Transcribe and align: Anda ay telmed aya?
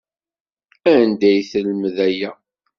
Anda 0.95 1.27
ay 1.31 1.41
telmed 1.51 1.97
aya? 2.07 2.31